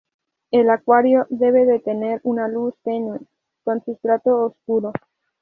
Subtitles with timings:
[0.49, 3.19] El acuario debe de tener una luz tenue,
[3.63, 4.93] con sustrato oscuro.